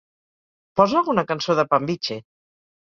[0.81, 2.23] Posa alguna cançó de Pambiche